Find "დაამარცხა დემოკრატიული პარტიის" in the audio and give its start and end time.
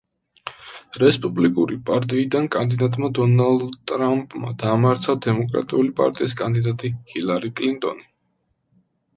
4.65-6.37